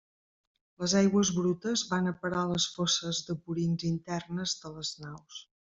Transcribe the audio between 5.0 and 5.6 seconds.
naus.